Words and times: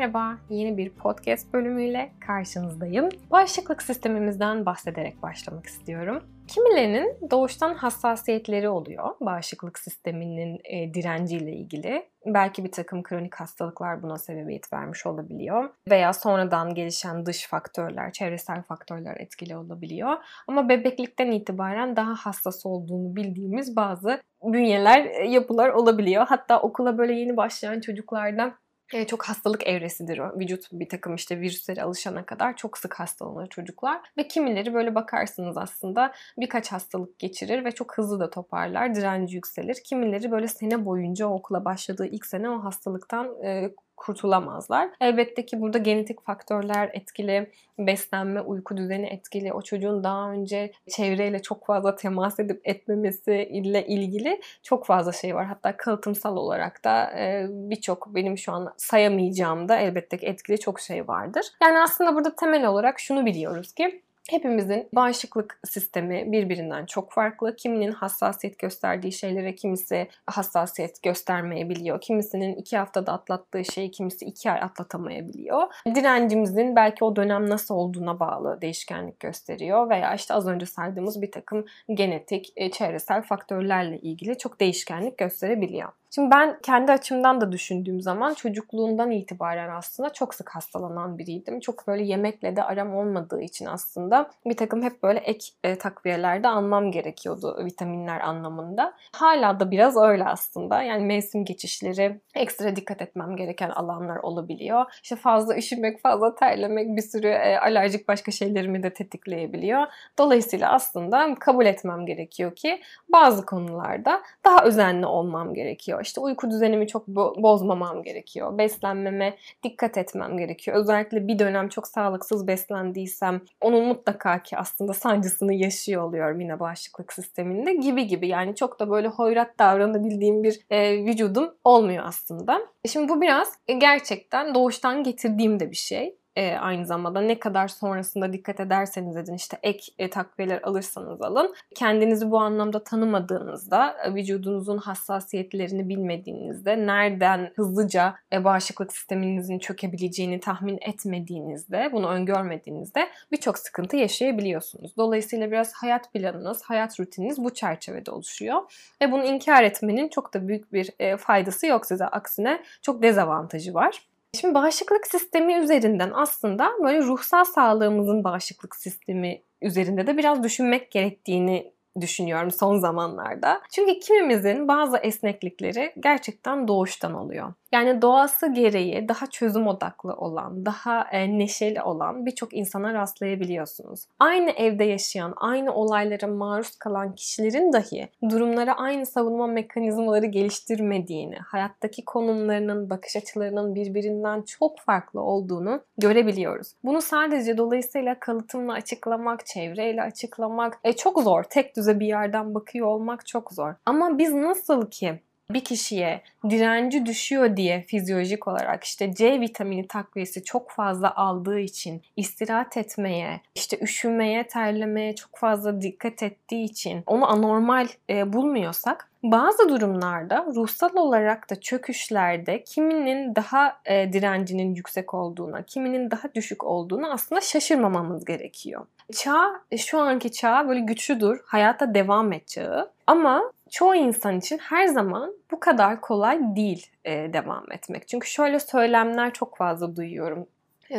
Merhaba, 0.00 0.38
yeni 0.50 0.76
bir 0.76 0.90
podcast 0.90 1.52
bölümüyle 1.52 2.12
karşınızdayım. 2.26 3.08
Bağışıklık 3.30 3.82
sistemimizden 3.82 4.66
bahsederek 4.66 5.22
başlamak 5.22 5.66
istiyorum. 5.66 6.22
Kimilerinin 6.48 7.30
doğuştan 7.30 7.74
hassasiyetleri 7.74 8.68
oluyor 8.68 9.14
bağışıklık 9.20 9.78
sisteminin 9.78 10.60
e, 10.64 10.94
direnciyle 10.94 11.52
ilgili. 11.52 12.06
Belki 12.26 12.64
bir 12.64 12.72
takım 12.72 13.02
kronik 13.02 13.34
hastalıklar 13.34 14.02
buna 14.02 14.18
sebebiyet 14.18 14.72
vermiş 14.72 15.06
olabiliyor. 15.06 15.70
Veya 15.90 16.12
sonradan 16.12 16.74
gelişen 16.74 17.26
dış 17.26 17.46
faktörler, 17.46 18.12
çevresel 18.12 18.62
faktörler 18.62 19.16
etkili 19.16 19.56
olabiliyor. 19.56 20.16
Ama 20.48 20.68
bebeklikten 20.68 21.30
itibaren 21.30 21.96
daha 21.96 22.14
hassas 22.14 22.66
olduğunu 22.66 23.16
bildiğimiz 23.16 23.76
bazı 23.76 24.20
bünyeler, 24.42 25.04
e, 25.04 25.28
yapılar 25.28 25.68
olabiliyor. 25.68 26.26
Hatta 26.28 26.60
okula 26.60 26.98
böyle 26.98 27.12
yeni 27.12 27.36
başlayan 27.36 27.80
çocuklarda 27.80 28.54
e, 28.92 29.06
çok 29.06 29.24
hastalık 29.24 29.66
evresidir 29.66 30.18
o. 30.18 30.38
Vücut 30.38 30.68
bir 30.72 30.88
takım 30.88 31.14
işte 31.14 31.40
virüslere 31.40 31.82
alışana 31.82 32.26
kadar 32.26 32.56
çok 32.56 32.78
sık 32.78 32.94
hastalanır 32.94 33.46
çocuklar. 33.46 34.00
Ve 34.18 34.28
kimileri 34.28 34.74
böyle 34.74 34.94
bakarsınız 34.94 35.56
aslında 35.56 36.12
birkaç 36.38 36.72
hastalık 36.72 37.18
geçirir 37.18 37.64
ve 37.64 37.72
çok 37.72 37.98
hızlı 37.98 38.20
da 38.20 38.30
toparlar, 38.30 38.94
direnci 38.94 39.36
yükselir. 39.36 39.78
Kimileri 39.84 40.30
böyle 40.30 40.48
sene 40.48 40.84
boyunca 40.84 41.26
okula 41.26 41.64
başladığı 41.64 42.06
ilk 42.06 42.26
sene 42.26 42.50
o 42.50 42.64
hastalıktan 42.64 43.44
e, 43.44 43.74
kurtulamazlar. 44.00 44.90
Elbette 45.00 45.46
ki 45.46 45.60
burada 45.60 45.78
genetik 45.78 46.24
faktörler 46.24 46.90
etkili, 46.92 47.50
beslenme, 47.78 48.40
uyku 48.40 48.76
düzeni 48.76 49.06
etkili. 49.06 49.52
O 49.52 49.62
çocuğun 49.62 50.04
daha 50.04 50.30
önce 50.30 50.72
çevreyle 50.96 51.42
çok 51.42 51.66
fazla 51.66 51.96
temas 51.96 52.40
edip 52.40 52.60
etmemesi 52.64 53.48
ile 53.50 53.86
ilgili 53.86 54.40
çok 54.62 54.86
fazla 54.86 55.12
şey 55.12 55.34
var. 55.34 55.46
Hatta 55.46 55.76
kalıtımsal 55.76 56.36
olarak 56.36 56.84
da 56.84 57.10
e, 57.18 57.46
birçok 57.50 58.14
benim 58.14 58.38
şu 58.38 58.52
an 58.52 58.74
sayamayacağım 58.76 59.68
da 59.68 59.76
elbette 59.76 60.16
ki 60.18 60.26
etkili 60.26 60.60
çok 60.60 60.80
şey 60.80 61.08
vardır. 61.08 61.46
Yani 61.62 61.78
aslında 61.78 62.14
burada 62.14 62.36
temel 62.36 62.66
olarak 62.66 63.00
şunu 63.00 63.26
biliyoruz 63.26 63.72
ki 63.72 64.02
Hepimizin 64.30 64.88
bağışıklık 64.92 65.60
sistemi 65.64 66.32
birbirinden 66.32 66.86
çok 66.86 67.12
farklı. 67.12 67.56
Kiminin 67.56 67.92
hassasiyet 67.92 68.58
gösterdiği 68.58 69.12
şeylere 69.12 69.54
kimisi 69.54 70.08
hassasiyet 70.26 71.02
göstermeyebiliyor. 71.02 72.00
Kimisinin 72.00 72.56
iki 72.56 72.76
haftada 72.76 73.12
atlattığı 73.12 73.64
şeyi 73.64 73.90
kimisi 73.90 74.24
iki 74.24 74.50
ay 74.50 74.60
atlatamayabiliyor. 74.60 75.62
Direncimizin 75.94 76.76
belki 76.76 77.04
o 77.04 77.16
dönem 77.16 77.50
nasıl 77.50 77.74
olduğuna 77.74 78.20
bağlı 78.20 78.60
değişkenlik 78.60 79.20
gösteriyor. 79.20 79.90
Veya 79.90 80.14
işte 80.14 80.34
az 80.34 80.48
önce 80.48 80.66
saydığımız 80.66 81.22
bir 81.22 81.32
takım 81.32 81.64
genetik, 81.94 82.52
e, 82.56 82.70
çevresel 82.70 83.22
faktörlerle 83.22 83.98
ilgili 83.98 84.38
çok 84.38 84.60
değişkenlik 84.60 85.18
gösterebiliyor. 85.18 85.88
Şimdi 86.14 86.30
ben 86.30 86.58
kendi 86.62 86.92
açımdan 86.92 87.40
da 87.40 87.52
düşündüğüm 87.52 88.00
zaman 88.00 88.34
çocukluğundan 88.34 89.10
itibaren 89.10 89.76
aslında 89.76 90.12
çok 90.12 90.34
sık 90.34 90.50
hastalanan 90.50 91.18
biriydim. 91.18 91.60
Çok 91.60 91.86
böyle 91.86 92.04
yemekle 92.04 92.56
de 92.56 92.62
aram 92.64 92.96
olmadığı 92.96 93.40
için 93.40 93.66
aslında 93.66 94.30
bir 94.46 94.56
takım 94.56 94.82
hep 94.82 95.02
böyle 95.02 95.18
ek 95.18 95.46
e, 95.64 95.78
takviyelerde 95.78 96.48
almam 96.48 96.92
gerekiyordu 96.92 97.64
vitaminler 97.64 98.20
anlamında. 98.20 98.92
Hala 99.12 99.60
da 99.60 99.70
biraz 99.70 99.96
öyle 99.96 100.24
aslında. 100.24 100.82
Yani 100.82 101.04
mevsim 101.04 101.44
geçişleri 101.44 102.20
ekstra 102.34 102.76
dikkat 102.76 103.02
etmem 103.02 103.36
gereken 103.36 103.70
alanlar 103.70 104.16
olabiliyor. 104.16 105.00
İşte 105.02 105.16
fazla 105.16 105.56
üşümek, 105.56 106.02
fazla 106.02 106.34
terlemek 106.34 106.96
bir 106.96 107.02
sürü 107.02 107.28
e, 107.28 107.58
alerjik 107.58 108.08
başka 108.08 108.30
şeylerimi 108.30 108.82
de 108.82 108.92
tetikleyebiliyor. 108.92 109.86
Dolayısıyla 110.18 110.72
aslında 110.72 111.34
kabul 111.40 111.66
etmem 111.66 112.06
gerekiyor 112.06 112.56
ki 112.56 112.80
bazı 113.08 113.46
konularda 113.46 114.22
daha 114.44 114.64
özenli 114.64 115.06
olmam 115.06 115.54
gerekiyor 115.54 115.99
gerekiyor. 116.00 116.04
İşte 116.04 116.20
uyku 116.20 116.50
düzenimi 116.50 116.86
çok 116.86 117.08
bo- 117.08 117.42
bozmamam 117.42 118.02
gerekiyor. 118.02 118.58
Beslenmeme 118.58 119.36
dikkat 119.62 119.96
etmem 119.96 120.36
gerekiyor. 120.36 120.76
Özellikle 120.76 121.28
bir 121.28 121.38
dönem 121.38 121.68
çok 121.68 121.86
sağlıksız 121.86 122.46
beslendiysem 122.46 123.40
onun 123.60 123.86
mutlaka 123.86 124.42
ki 124.42 124.56
aslında 124.56 124.92
sancısını 124.92 125.54
yaşıyor 125.54 126.02
oluyorum 126.02 126.40
yine 126.40 126.60
bağışıklık 126.60 127.12
sisteminde 127.12 127.74
gibi 127.74 128.06
gibi. 128.06 128.28
Yani 128.28 128.54
çok 128.54 128.80
da 128.80 128.90
böyle 128.90 129.08
hoyrat 129.08 129.58
davranabildiğim 129.58 130.42
bir 130.42 130.60
e, 130.70 131.04
vücudum 131.04 131.54
olmuyor 131.64 132.04
aslında. 132.06 132.60
Şimdi 132.86 133.08
bu 133.08 133.20
biraz 133.20 133.58
gerçekten 133.78 134.54
doğuştan 134.54 135.02
getirdiğim 135.02 135.60
de 135.60 135.70
bir 135.70 135.76
şey 135.76 136.19
e, 136.40 136.56
aynı 136.58 136.86
zamanda 136.86 137.20
ne 137.20 137.38
kadar 137.38 137.68
sonrasında 137.68 138.32
dikkat 138.32 138.60
ederseniz 138.60 139.16
edin 139.16 139.34
işte 139.34 139.58
ek 139.62 139.92
e, 139.98 140.10
takviyeler 140.10 140.62
alırsanız 140.62 141.22
alın. 141.22 141.54
Kendinizi 141.74 142.30
bu 142.30 142.38
anlamda 142.38 142.84
tanımadığınızda, 142.84 143.96
e, 144.04 144.14
vücudunuzun 144.14 144.78
hassasiyetlerini 144.78 145.88
bilmediğinizde, 145.88 146.86
nereden 146.86 147.52
hızlıca 147.56 148.14
e, 148.32 148.44
bağışıklık 148.44 148.92
sisteminizin 148.92 149.58
çökebileceğini 149.58 150.40
tahmin 150.40 150.78
etmediğinizde, 150.80 151.88
bunu 151.92 152.08
öngörmediğinizde 152.08 153.08
birçok 153.32 153.58
sıkıntı 153.58 153.96
yaşayabiliyorsunuz. 153.96 154.96
Dolayısıyla 154.96 155.50
biraz 155.50 155.72
hayat 155.72 156.12
planınız, 156.12 156.62
hayat 156.62 157.00
rutininiz 157.00 157.38
bu 157.38 157.54
çerçevede 157.54 158.10
oluşuyor. 158.10 158.62
Ve 159.02 159.12
bunu 159.12 159.24
inkar 159.24 159.62
etmenin 159.62 160.08
çok 160.08 160.34
da 160.34 160.48
büyük 160.48 160.72
bir 160.72 160.90
e, 160.98 161.16
faydası 161.16 161.66
yok 161.66 161.86
size. 161.86 162.06
Aksine 162.06 162.62
çok 162.82 163.02
dezavantajı 163.02 163.74
var. 163.74 164.09
Şimdi 164.34 164.54
bağışıklık 164.54 165.06
sistemi 165.06 165.54
üzerinden 165.54 166.10
aslında 166.14 166.70
böyle 166.82 167.02
ruhsal 167.02 167.44
sağlığımızın 167.44 168.24
bağışıklık 168.24 168.76
sistemi 168.76 169.42
üzerinde 169.62 170.06
de 170.06 170.16
biraz 170.16 170.42
düşünmek 170.42 170.90
gerektiğini 170.90 171.72
düşünüyorum 172.00 172.50
son 172.50 172.78
zamanlarda. 172.78 173.62
Çünkü 173.72 173.98
kimimizin 174.00 174.68
bazı 174.68 174.96
esneklikleri 174.96 175.92
gerçekten 176.00 176.68
doğuştan 176.68 177.14
oluyor. 177.14 177.52
Yani 177.72 178.02
doğası 178.02 178.52
gereği 178.52 179.08
daha 179.08 179.26
çözüm 179.26 179.66
odaklı 179.66 180.12
olan, 180.12 180.66
daha 180.66 181.02
e, 181.02 181.38
neşeli 181.38 181.82
olan 181.82 182.26
birçok 182.26 182.54
insana 182.54 182.94
rastlayabiliyorsunuz. 182.94 184.06
Aynı 184.18 184.50
evde 184.50 184.84
yaşayan, 184.84 185.34
aynı 185.36 185.74
olaylara 185.74 186.26
maruz 186.26 186.76
kalan 186.76 187.14
kişilerin 187.14 187.72
dahi 187.72 188.08
durumlara 188.30 188.76
aynı 188.76 189.06
savunma 189.06 189.46
mekanizmaları 189.46 190.26
geliştirmediğini, 190.26 191.36
hayattaki 191.36 192.04
konumlarının, 192.04 192.90
bakış 192.90 193.16
açılarının 193.16 193.74
birbirinden 193.74 194.42
çok 194.42 194.78
farklı 194.78 195.20
olduğunu 195.20 195.80
görebiliyoruz. 195.98 196.68
Bunu 196.84 197.02
sadece 197.02 197.58
dolayısıyla 197.58 198.20
kalıtımla 198.20 198.72
açıklamak, 198.72 199.46
çevreyle 199.46 200.02
açıklamak 200.02 200.78
e, 200.84 200.92
çok 200.92 201.22
zor. 201.22 201.42
Tek 201.42 201.76
düze 201.76 202.00
bir 202.00 202.06
yerden 202.06 202.54
bakıyor 202.54 202.86
olmak 202.86 203.26
çok 203.26 203.52
zor. 203.52 203.74
Ama 203.86 204.18
biz 204.18 204.34
nasıl 204.34 204.90
ki 204.90 205.20
bir 205.54 205.64
kişiye 205.64 206.22
direnci 206.50 207.06
düşüyor 207.06 207.56
diye 207.56 207.82
fizyolojik 207.82 208.48
olarak 208.48 208.84
işte 208.84 209.14
C 209.14 209.40
vitamini 209.40 209.88
takviyesi 209.88 210.44
çok 210.44 210.70
fazla 210.70 211.16
aldığı 211.16 211.60
için 211.60 212.02
istirahat 212.16 212.76
etmeye, 212.76 213.40
işte 213.54 213.78
üşümeye, 213.82 214.46
terlemeye 214.46 215.14
çok 215.14 215.36
fazla 215.36 215.80
dikkat 215.80 216.22
ettiği 216.22 216.64
için 216.64 217.02
onu 217.06 217.30
anormal 217.30 217.88
e, 218.10 218.32
bulmuyorsak 218.32 219.10
bazı 219.22 219.68
durumlarda 219.68 220.46
ruhsal 220.54 220.96
olarak 220.96 221.50
da 221.50 221.60
çöküşlerde 221.60 222.64
kiminin 222.64 223.34
daha 223.34 223.80
e, 223.84 224.12
direncinin 224.12 224.74
yüksek 224.74 225.14
olduğuna, 225.14 225.62
kiminin 225.62 226.10
daha 226.10 226.34
düşük 226.34 226.64
olduğuna 226.64 227.12
aslında 227.12 227.40
şaşırmamamız 227.40 228.24
gerekiyor. 228.24 228.86
Çağ, 229.12 229.60
şu 229.76 229.98
anki 229.98 230.32
çağ 230.32 230.68
böyle 230.68 230.80
güçlüdür, 230.80 231.40
hayata 231.46 231.94
devam 231.94 232.32
et 232.32 232.48
çağı. 232.48 232.90
Ama 233.06 233.52
çoğu 233.70 233.94
insan 233.94 234.38
için 234.38 234.58
her 234.58 234.86
zaman 234.86 235.34
bu 235.50 235.60
kadar 235.60 236.00
kolay 236.00 236.56
değil 236.56 236.86
e, 237.04 237.32
devam 237.32 237.72
etmek. 237.72 238.08
Çünkü 238.08 238.28
şöyle 238.28 238.60
söylemler 238.60 239.32
çok 239.32 239.56
fazla 239.56 239.96
duyuyorum 239.96 240.46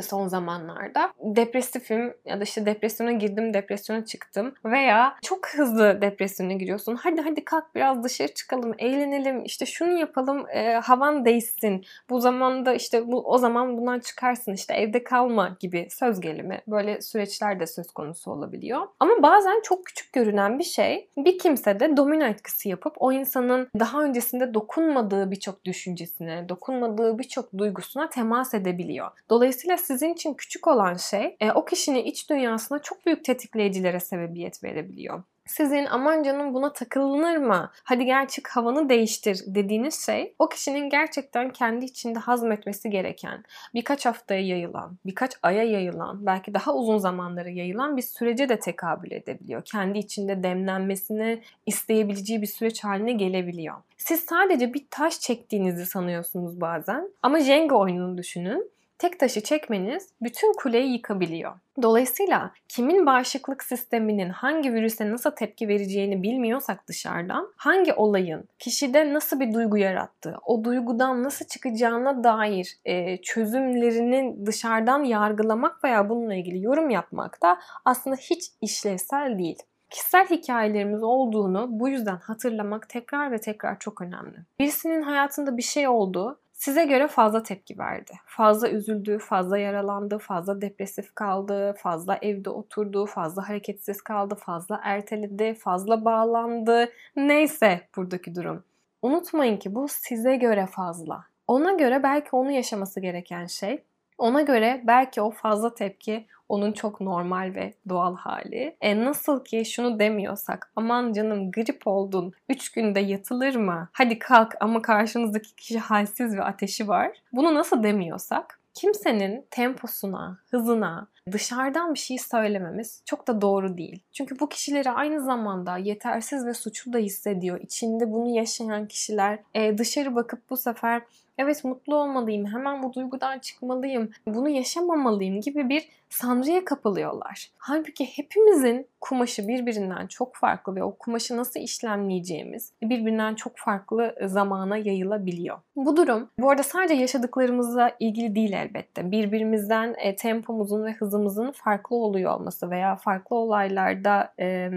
son 0.02 0.28
zamanlarda. 0.28 1.14
Depresifim 1.20 2.14
ya 2.26 2.40
da 2.40 2.44
işte 2.44 2.66
depresyona 2.66 3.12
girdim, 3.12 3.54
depresyona 3.54 4.06
çıktım 4.06 4.54
veya 4.66 5.16
çok 5.22 5.48
hızlı 5.50 6.02
depresyona 6.02 6.54
giriyorsun. 6.54 6.96
Hadi 6.96 7.22
hadi 7.22 7.46
kalk 7.46 7.76
biraz 7.76 8.04
dışarı 8.04 8.34
çıkalım, 8.34 8.74
eğlenelim, 8.80 9.44
işte 9.44 9.66
şunu 9.66 10.00
yapalım, 10.00 10.50
e, 10.50 10.74
havan 10.74 11.26
değişsin. 11.26 11.86
Bu 12.10 12.20
zamanda 12.20 12.74
işte 12.74 13.08
bu 13.08 13.22
o 13.32 13.38
zaman 13.38 13.78
bundan 13.78 14.00
çıkarsın, 14.00 14.54
işte 14.54 14.74
evde 14.74 15.04
kalma 15.04 15.58
gibi 15.60 15.88
söz 15.90 16.22
gelimi. 16.22 16.62
Böyle 16.68 17.02
süreçler 17.02 17.60
de 17.60 17.68
söz 17.68 17.92
konusu 17.92 18.32
olabiliyor. 18.32 18.82
Ama 19.00 19.24
bazen 19.24 19.62
çok 19.64 19.86
küçük 19.86 20.14
görünen 20.14 20.60
bir 20.60 20.64
şey 20.64 21.10
bir 21.18 21.40
kimse 21.40 21.80
de 21.80 21.98
domino 21.98 22.26
etkisi 22.26 22.70
yapıp 22.70 22.94
o 22.98 23.12
insanın 23.12 23.70
daha 23.80 24.04
öncesinde 24.04 24.54
dokunmadığı 24.54 25.32
birçok 25.32 25.66
düşüncesine, 25.66 26.50
dokunmadığı 26.50 27.20
birçok 27.20 27.58
duygusuna 27.58 28.10
temas 28.10 28.54
edebiliyor. 28.54 29.12
Dolayısıyla 29.30 29.78
sizin 29.82 30.14
için 30.14 30.34
küçük 30.34 30.68
olan 30.68 30.94
şey 30.94 31.38
e, 31.40 31.52
o 31.52 31.66
kişinin 31.66 32.04
iç 32.04 32.30
dünyasına 32.30 32.80
çok 32.80 33.06
büyük 33.06 33.26
tetikleyicilere 33.26 34.00
sebebiyet 34.00 34.64
verebiliyor 34.64 35.24
sizin 35.52 35.86
aman 35.86 36.24
canım 36.24 36.54
buna 36.54 36.74
takılınır 36.74 37.38
mı? 37.38 37.72
Hadi 37.84 38.06
gel 38.06 38.28
çık 38.28 38.48
havanı 38.48 38.90
değiştir 38.90 39.44
dediğiniz 39.48 40.06
şey 40.06 40.36
o 40.40 40.50
kişinin 40.50 40.90
gerçekten 40.90 41.50
kendi 41.50 41.86
içinde 41.86 42.20
hazmetmesi 42.20 42.90
gereken, 42.90 43.44
birkaç 43.74 44.06
haftaya 44.06 44.46
yayılan, 44.46 44.98
birkaç 45.06 45.32
aya 45.44 45.64
yayılan, 45.64 46.26
belki 46.26 46.54
daha 46.54 46.74
uzun 46.74 46.98
zamanlara 46.98 47.50
yayılan 47.50 47.98
bir 47.98 48.02
sürece 48.02 48.50
de 48.50 48.60
tekabül 48.60 49.12
edebiliyor. 49.12 49.62
Kendi 49.66 50.00
içinde 50.00 50.44
demlenmesini 50.44 51.42
isteyebileceği 51.66 52.42
bir 52.42 52.48
süreç 52.48 52.84
haline 52.84 53.14
gelebiliyor. 53.14 53.76
Siz 53.98 54.20
sadece 54.20 54.74
bir 54.74 54.86
taş 54.92 55.20
çektiğinizi 55.20 55.86
sanıyorsunuz 55.86 56.62
bazen 56.62 57.10
ama 57.24 57.40
Jenga 57.40 57.76
oyununu 57.76 58.18
düşünün 58.18 58.72
tek 59.02 59.20
taşı 59.20 59.42
çekmeniz 59.42 60.10
bütün 60.22 60.54
kuleyi 60.54 60.94
yıkabiliyor. 60.94 61.54
Dolayısıyla 61.82 62.52
kimin 62.68 63.06
bağışıklık 63.06 63.64
sisteminin 63.64 64.30
hangi 64.30 64.74
virüse 64.74 65.12
nasıl 65.12 65.32
tepki 65.32 65.68
vereceğini 65.68 66.24
bilmiyorsak 66.24 66.88
dışarıdan, 66.88 67.54
hangi 67.56 67.94
olayın 67.94 68.44
kişide 68.60 69.14
nasıl 69.14 69.40
bir 69.40 69.54
duygu 69.54 69.78
yarattığı, 69.78 70.36
o 70.46 70.64
duygudan 70.64 71.24
nasıl 71.24 71.46
çıkacağına 71.46 72.24
dair 72.24 72.78
e, 72.86 73.18
çözümlerini 73.18 74.46
dışarıdan 74.46 75.04
yargılamak 75.04 75.84
veya 75.84 76.10
bununla 76.10 76.36
ilgili 76.36 76.64
yorum 76.64 76.90
yapmak 76.90 77.42
da 77.42 77.60
aslında 77.86 78.16
hiç 78.16 78.50
işlevsel 78.62 79.40
değil 79.40 79.58
kişisel 79.92 80.28
hikayelerimiz 80.30 81.04
olduğunu 81.04 81.68
bu 81.70 81.90
yüzden 81.90 82.18
hatırlamak 82.18 82.90
tekrar 82.90 83.32
ve 83.32 83.42
tekrar 83.42 83.80
çok 83.80 84.02
önemli. 84.02 84.38
Birisinin 84.60 85.02
hayatında 85.02 85.58
bir 85.58 85.62
şey 85.62 85.88
oldu, 85.88 86.40
size 86.62 86.86
göre 86.86 87.08
fazla 87.08 87.44
tepki 87.44 87.80
verdi. 87.80 88.12
Fazla 88.26 88.70
üzüldü, 88.70 89.20
fazla 89.20 89.58
yaralandı, 89.58 90.18
fazla 90.18 90.62
depresif 90.62 91.16
kaldı, 91.16 91.74
fazla 91.78 92.20
evde 92.22 92.50
oturdu, 92.50 93.06
fazla 93.06 93.50
hareketsiz 93.50 94.02
kaldı, 94.02 94.36
fazla 94.36 94.82
erteledi, 94.84 95.54
fazla 95.54 96.06
bağlandı. 96.06 96.92
Neyse 97.16 97.82
buradaki 97.98 98.36
durum. 98.36 98.64
Unutmayın 99.02 99.58
ki 99.58 99.76
bu 99.76 99.88
size 99.88 100.36
göre 100.36 100.68
fazla. 100.68 101.26
Ona 101.48 101.72
göre 101.72 102.04
belki 102.04 102.30
onu 102.32 102.52
yaşaması 102.52 103.00
gereken 103.00 103.46
şey. 103.46 103.84
Ona 104.18 104.42
göre 104.42 104.82
belki 104.88 105.22
o 105.22 105.32
fazla 105.32 105.74
tepki 105.74 106.28
onun 106.52 106.72
çok 106.72 107.02
normal 107.02 107.56
ve 107.56 107.74
doğal 107.90 108.16
hali. 108.16 108.76
E 108.82 109.06
nasıl 109.06 109.44
ki 109.44 109.66
şunu 109.66 110.00
demiyorsak 110.00 110.72
aman 110.76 111.14
canım 111.14 111.52
grip 111.52 111.82
oldun 111.86 112.34
3 112.50 112.72
günde 112.72 113.00
yatılır 113.00 113.56
mı? 113.56 113.90
Hadi 113.92 114.20
kalk 114.20 114.56
ama 114.60 114.82
karşınızdaki 114.82 115.56
kişi 115.56 115.80
halsiz 115.80 116.38
ve 116.38 116.44
ateşi 116.44 116.88
var. 116.88 117.12
Bunu 117.34 117.56
nasıl 117.56 117.84
demiyorsak 117.84 118.62
kimsenin 118.74 119.46
temposuna, 119.52 120.38
hızına, 120.52 121.08
dışarıdan 121.32 121.94
bir 121.94 122.00
şey 122.00 122.18
söylememiz 122.18 123.02
çok 123.06 123.28
da 123.28 123.42
doğru 123.42 123.78
değil. 123.78 124.04
Çünkü 124.12 124.40
bu 124.40 124.50
kişileri 124.50 124.92
aynı 124.92 125.22
zamanda 125.22 125.78
yetersiz 125.78 126.46
ve 126.46 126.54
suçlu 126.54 126.94
da 126.94 126.98
hissediyor. 126.98 127.60
İçinde 127.62 128.12
bunu 128.12 128.36
yaşayan 128.36 128.88
kişiler 128.88 129.40
e, 129.54 129.78
dışarı 129.78 130.16
bakıp 130.16 130.50
bu 130.50 130.58
sefer 130.58 131.02
evet 131.38 131.64
mutlu 131.64 131.96
olmalıyım, 131.96 132.46
hemen 132.46 132.84
bu 132.84 132.94
duygudan 132.94 133.40
çıkmalıyım, 133.40 134.10
bunu 134.28 134.50
yaşamamalıyım 134.50 135.42
gibi 135.42 135.70
bir 135.70 135.88
sanrıya 136.10 136.66
kapılıyorlar. 136.66 137.52
Halbuki 137.58 138.06
hepimizin 138.06 138.88
kumaşı 139.02 139.48
birbirinden 139.48 140.08
çok 140.08 140.36
farklı 140.36 140.76
ve 140.76 140.84
o 140.84 140.96
kumaşı 140.96 141.38
nasıl 141.38 141.60
işlemleyeceğimiz 141.60 142.72
birbirinden 142.82 143.36
çok 143.36 143.58
farklı 143.58 144.16
zamana 144.26 144.78
yayılabiliyor. 144.78 145.58
Bu 145.76 145.98
durum 145.98 146.30
bu 146.40 146.50
arada 146.50 146.64
sadece 146.64 146.94
yaşadıklarımızla 146.94 147.96
ilgili 148.00 148.36
değil 148.36 148.54
elbette. 148.54 149.12
Birbirimizden 149.12 149.96
e, 149.98 150.16
tempomuzun 150.16 150.86
ve 150.86 150.92
hızımızın 150.92 151.11
farklı 151.52 151.96
oluyor 151.96 152.34
olması 152.36 152.70
veya 152.70 152.96
farklı 152.96 153.36
olaylarda 153.36 154.34
e, 154.40 154.72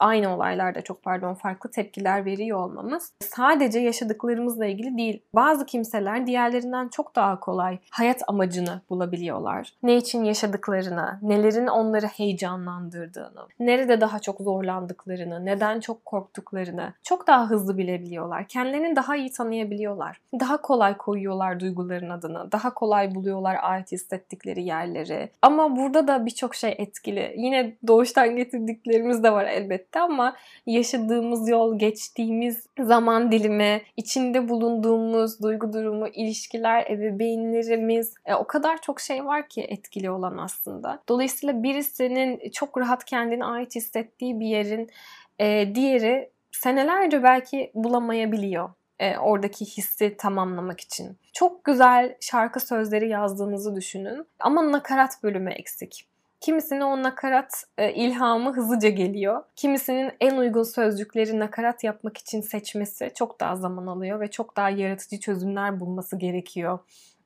aynı 0.00 0.34
olaylarda 0.34 0.80
çok 0.82 1.02
pardon 1.02 1.34
farklı 1.34 1.70
tepkiler 1.70 2.24
veriyor 2.24 2.58
olmamız 2.58 3.12
sadece 3.20 3.80
yaşadıklarımızla 3.80 4.66
ilgili 4.66 4.96
değil. 4.98 5.22
Bazı 5.34 5.66
kimseler 5.66 6.26
diğerlerinden 6.26 6.88
çok 6.88 7.16
daha 7.16 7.40
kolay 7.40 7.78
hayat 7.90 8.22
amacını 8.26 8.80
bulabiliyorlar. 8.90 9.72
Ne 9.82 9.96
için 9.96 10.24
yaşadıklarını, 10.24 11.18
nelerin 11.22 11.66
onları 11.66 12.06
heyecanlandırdığını, 12.06 13.46
nerede 13.60 14.00
daha 14.00 14.18
çok 14.18 14.40
zorlandıklarını, 14.40 15.44
neden 15.44 15.80
çok 15.80 16.04
korktuklarını 16.04 16.92
çok 17.02 17.26
daha 17.26 17.50
hızlı 17.50 17.78
bilebiliyorlar. 17.78 18.48
Kendilerini 18.48 18.96
daha 18.96 19.16
iyi 19.16 19.32
tanıyabiliyorlar. 19.32 20.20
Daha 20.40 20.60
kolay 20.60 20.96
koyuyorlar 20.96 21.60
duyguların 21.60 22.10
adını. 22.10 22.52
Daha 22.52 22.74
kolay 22.74 23.14
buluyorlar 23.14 23.56
ait 23.62 23.92
hissettikleri 23.92 24.64
yerleri. 24.64 25.30
Ama 25.42 25.76
burada 25.76 26.08
da 26.08 26.26
birçok 26.26 26.54
şey 26.54 26.74
etkili. 26.78 27.34
Yine 27.36 27.76
doğuştan 27.86 28.36
getirdiklerimiz 28.36 29.22
de 29.22 29.32
var 29.32 29.44
elbette 29.44 29.83
elbette 29.84 30.00
ama 30.00 30.36
yaşadığımız 30.66 31.48
yol, 31.48 31.78
geçtiğimiz 31.78 32.66
zaman 32.80 33.32
dilimi, 33.32 33.82
içinde 33.96 34.48
bulunduğumuz 34.48 35.42
duygu 35.42 35.72
durumu, 35.72 36.08
ilişkiler, 36.08 36.86
ebeveynlerimiz 36.90 38.14
e, 38.26 38.34
o 38.34 38.46
kadar 38.46 38.80
çok 38.80 39.00
şey 39.00 39.24
var 39.24 39.48
ki 39.48 39.62
etkili 39.62 40.10
olan 40.10 40.38
aslında. 40.38 41.02
Dolayısıyla 41.08 41.62
birisinin 41.62 42.50
çok 42.50 42.78
rahat 42.78 43.04
kendine 43.04 43.44
ait 43.44 43.74
hissettiği 43.74 44.40
bir 44.40 44.46
yerin 44.46 44.90
e, 45.38 45.74
diğeri 45.74 46.30
senelerce 46.52 47.22
belki 47.22 47.70
bulamayabiliyor 47.74 48.70
e, 48.98 49.18
oradaki 49.18 49.64
hissi 49.64 50.16
tamamlamak 50.16 50.80
için. 50.80 51.18
Çok 51.32 51.64
güzel 51.64 52.16
şarkı 52.20 52.60
sözleri 52.60 53.08
yazdığınızı 53.08 53.76
düşünün 53.76 54.26
ama 54.38 54.72
nakarat 54.72 55.22
bölümü 55.22 55.50
eksik. 55.50 56.13
Kimisinin 56.44 56.80
o 56.80 57.02
nakarat 57.02 57.64
e, 57.78 57.92
ilhamı 57.92 58.52
hızlıca 58.52 58.88
geliyor. 58.88 59.42
Kimisinin 59.56 60.12
en 60.20 60.36
uygun 60.36 60.62
sözcükleri 60.62 61.38
nakarat 61.38 61.84
yapmak 61.84 62.18
için 62.18 62.40
seçmesi 62.40 63.12
çok 63.14 63.40
daha 63.40 63.56
zaman 63.56 63.86
alıyor 63.86 64.20
ve 64.20 64.30
çok 64.30 64.56
daha 64.56 64.70
yaratıcı 64.70 65.20
çözümler 65.20 65.80
bulması 65.80 66.18
gerekiyor. 66.18 66.78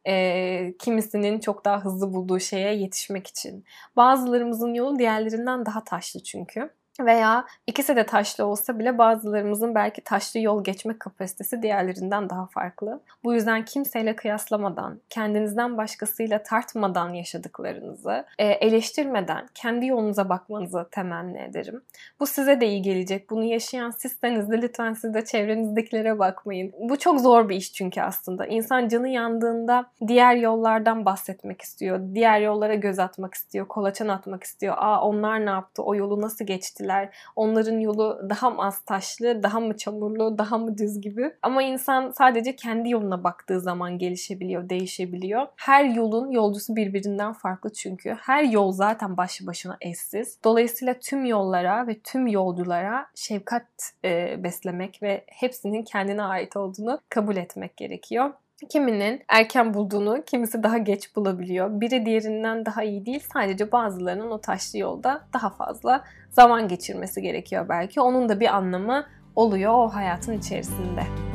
E, 0.06 0.74
kimisinin 0.78 1.40
çok 1.40 1.64
daha 1.64 1.84
hızlı 1.84 2.14
bulduğu 2.14 2.40
şeye 2.40 2.74
yetişmek 2.74 3.26
için. 3.26 3.64
Bazılarımızın 3.96 4.74
yolu 4.74 4.98
diğerlerinden 4.98 5.66
daha 5.66 5.84
taşlı 5.84 6.22
çünkü 6.22 6.70
veya 7.00 7.44
ikisi 7.66 7.96
de 7.96 8.06
taşlı 8.06 8.44
olsa 8.44 8.78
bile 8.78 8.98
bazılarımızın 8.98 9.74
belki 9.74 10.00
taşlı 10.00 10.40
yol 10.40 10.64
geçme 10.64 10.98
kapasitesi 10.98 11.62
diğerlerinden 11.62 12.30
daha 12.30 12.46
farklı. 12.46 13.00
Bu 13.24 13.34
yüzden 13.34 13.64
kimseyle 13.64 14.16
kıyaslamadan, 14.16 15.00
kendinizden 15.10 15.76
başkasıyla 15.76 16.42
tartmadan 16.42 17.14
yaşadıklarınızı, 17.14 18.24
e, 18.38 18.46
eleştirmeden 18.46 19.48
kendi 19.54 19.86
yolunuza 19.86 20.28
bakmanızı 20.28 20.88
temenni 20.90 21.38
ederim. 21.40 21.82
Bu 22.20 22.26
size 22.26 22.60
de 22.60 22.66
iyi 22.66 22.82
gelecek. 22.82 23.30
Bunu 23.30 23.44
yaşayan 23.44 23.90
sizseniz 23.90 24.50
de 24.50 24.62
lütfen 24.62 24.92
siz 24.92 25.14
de 25.14 25.24
çevrenizdekilere 25.24 26.18
bakmayın. 26.18 26.72
Bu 26.78 26.98
çok 26.98 27.20
zor 27.20 27.48
bir 27.48 27.56
iş 27.56 27.72
çünkü 27.72 28.00
aslında. 28.00 28.46
İnsan 28.46 28.88
canı 28.88 29.08
yandığında 29.08 29.90
diğer 30.06 30.36
yollardan 30.36 31.04
bahsetmek 31.04 31.62
istiyor. 31.62 32.00
Diğer 32.14 32.40
yollara 32.40 32.74
göz 32.74 32.98
atmak 32.98 33.34
istiyor. 33.34 33.68
Kolaçan 33.68 34.08
atmak 34.08 34.44
istiyor. 34.44 34.74
Aa 34.78 35.02
onlar 35.02 35.46
ne 35.46 35.50
yaptı? 35.50 35.82
O 35.82 35.94
yolu 35.94 36.20
nasıl 36.20 36.44
geçti? 36.44 36.87
Gittiler. 36.88 37.14
Onların 37.36 37.78
yolu 37.78 38.20
daha 38.30 38.50
mı 38.50 38.62
az 38.64 38.80
taşlı, 38.80 39.42
daha 39.42 39.60
mı 39.60 39.76
çamurlu, 39.76 40.38
daha 40.38 40.58
mı 40.58 40.78
düz 40.78 41.00
gibi. 41.00 41.32
Ama 41.42 41.62
insan 41.62 42.10
sadece 42.10 42.56
kendi 42.56 42.90
yoluna 42.90 43.24
baktığı 43.24 43.60
zaman 43.60 43.98
gelişebiliyor, 43.98 44.68
değişebiliyor. 44.68 45.46
Her 45.56 45.84
yolun 45.84 46.30
yolcusu 46.30 46.76
birbirinden 46.76 47.32
farklı 47.32 47.72
çünkü. 47.72 48.16
Her 48.20 48.44
yol 48.44 48.72
zaten 48.72 49.16
başlı 49.16 49.46
başına 49.46 49.76
eşsiz. 49.80 50.38
Dolayısıyla 50.44 50.94
tüm 50.94 51.24
yollara 51.24 51.86
ve 51.86 51.98
tüm 51.98 52.26
yolculara 52.26 53.06
şefkat 53.14 53.66
e, 54.04 54.42
beslemek 54.44 55.02
ve 55.02 55.24
hepsinin 55.26 55.82
kendine 55.82 56.22
ait 56.22 56.56
olduğunu 56.56 57.00
kabul 57.08 57.36
etmek 57.36 57.76
gerekiyor. 57.76 58.30
Kiminin 58.68 59.22
erken 59.28 59.74
bulduğunu, 59.74 60.22
kimisi 60.26 60.62
daha 60.62 60.78
geç 60.78 61.16
bulabiliyor. 61.16 61.80
Biri 61.80 62.06
diğerinden 62.06 62.66
daha 62.66 62.82
iyi 62.82 63.06
değil. 63.06 63.24
Sadece 63.32 63.72
bazılarının 63.72 64.30
o 64.30 64.40
taşlı 64.40 64.78
yolda 64.78 65.24
daha 65.32 65.50
fazla 65.50 66.04
zaman 66.30 66.68
geçirmesi 66.68 67.22
gerekiyor 67.22 67.68
belki. 67.68 68.00
Onun 68.00 68.28
da 68.28 68.40
bir 68.40 68.56
anlamı 68.56 69.06
oluyor 69.36 69.72
o 69.74 69.88
hayatın 69.88 70.32
içerisinde. 70.32 71.27